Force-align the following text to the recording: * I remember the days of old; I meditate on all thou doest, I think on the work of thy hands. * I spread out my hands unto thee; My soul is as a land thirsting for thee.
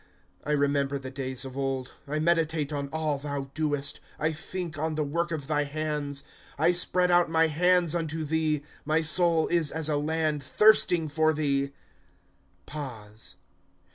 * 0.25 0.33
I 0.43 0.53
remember 0.53 0.97
the 0.97 1.11
days 1.11 1.45
of 1.45 1.55
old; 1.55 1.91
I 2.07 2.17
meditate 2.17 2.73
on 2.73 2.87
all 2.91 3.19
thou 3.19 3.51
doest, 3.53 3.99
I 4.17 4.33
think 4.33 4.75
on 4.75 4.95
the 4.95 5.03
work 5.03 5.29
of 5.31 5.45
thy 5.45 5.63
hands. 5.65 6.23
* 6.41 6.45
I 6.57 6.71
spread 6.71 7.11
out 7.11 7.29
my 7.29 7.45
hands 7.45 7.93
unto 7.93 8.25
thee; 8.25 8.63
My 8.83 9.03
soul 9.03 9.47
is 9.49 9.69
as 9.69 9.89
a 9.89 9.97
land 9.97 10.41
thirsting 10.41 11.07
for 11.07 11.33
thee. 11.33 11.73